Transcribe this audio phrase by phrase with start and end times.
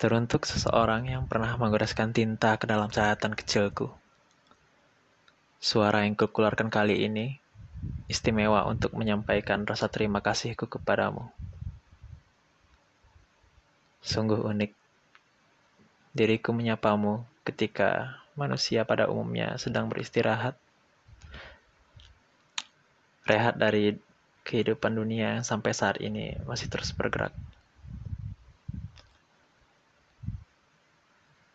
[0.00, 3.92] Teruntuk seseorang yang pernah menggoreskan tinta ke dalam catatan kecilku.
[5.60, 7.36] Suara yang kukeluarkan kali ini
[8.08, 11.28] istimewa untuk menyampaikan rasa terima kasihku kepadamu.
[14.00, 14.72] Sungguh unik.
[16.16, 20.56] Diriku menyapamu ketika manusia pada umumnya sedang beristirahat.
[23.28, 24.00] Rehat dari
[24.48, 27.36] kehidupan dunia yang sampai saat ini masih terus bergerak.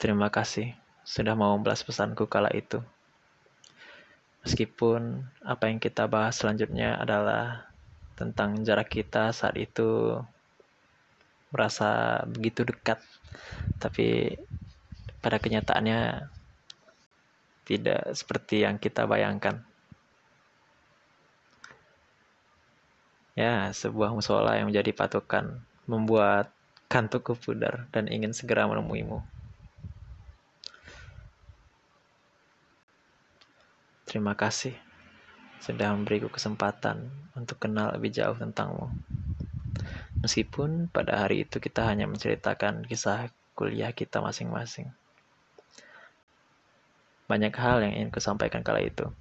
[0.05, 0.69] Terima kasih
[1.01, 2.77] sudah mau membalas pesanku kala itu.
[4.45, 7.73] Meskipun apa yang kita bahas selanjutnya adalah
[8.13, 10.13] tentang jarak kita saat itu
[11.49, 13.01] merasa begitu dekat,
[13.81, 14.37] tapi
[15.25, 16.29] pada kenyataannya
[17.65, 19.65] tidak seperti yang kita bayangkan.
[23.33, 26.53] Ya, sebuah musola yang menjadi patokan membuat
[26.93, 29.33] kantukku pudar dan ingin segera menemuimu.
[34.15, 34.71] Terima kasih
[35.59, 38.87] sudah memberiku kesempatan untuk kenal lebih jauh tentangmu.
[40.23, 43.27] Meskipun pada hari itu kita hanya menceritakan kisah
[43.59, 44.87] kuliah kita masing-masing.
[47.27, 49.11] Banyak hal yang ingin kusampaikan kala itu.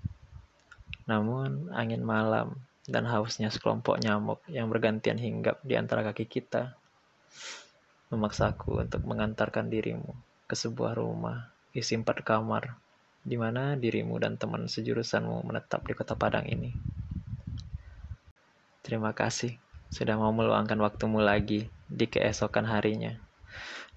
[1.10, 2.54] Namun, angin malam
[2.86, 6.78] dan hausnya sekelompok nyamuk yang bergantian hinggap di antara kaki kita
[8.14, 10.14] memaksaku untuk mengantarkan dirimu
[10.46, 12.83] ke sebuah rumah isi empat kamar
[13.24, 16.76] di mana dirimu dan teman sejurusanmu menetap di kota Padang ini.
[18.84, 19.56] Terima kasih
[19.88, 23.16] sudah mau meluangkan waktumu lagi di keesokan harinya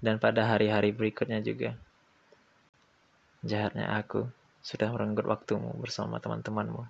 [0.00, 1.76] dan pada hari-hari berikutnya juga.
[3.44, 4.26] Jahatnya aku
[4.64, 6.88] sudah merenggut waktumu bersama teman-temanmu.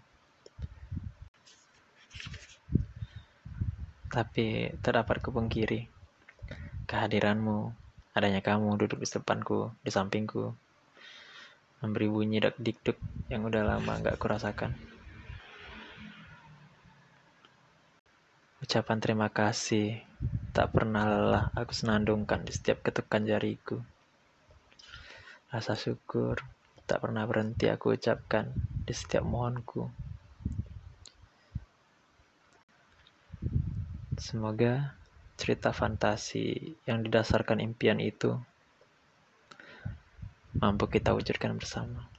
[4.08, 5.90] Tapi terdapat kupungkiri
[6.88, 7.74] kehadiranmu,
[8.16, 10.56] adanya kamu duduk di depanku, di sampingku,
[11.78, 12.98] memberi bunyi dak dikduk
[13.30, 14.74] yang udah lama nggak kurasakan.
[18.58, 20.02] Ucapan terima kasih
[20.50, 23.78] tak pernah lelah aku senandungkan di setiap ketukan jariku.
[25.54, 26.42] Rasa syukur
[26.84, 28.50] tak pernah berhenti aku ucapkan
[28.82, 29.86] di setiap mohonku.
[34.18, 34.98] Semoga
[35.38, 38.34] cerita fantasi yang didasarkan impian itu
[40.58, 42.10] mampu kita wujudkan bersama.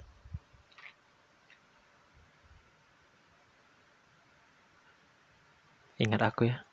[5.99, 6.68] Ingat aku ya.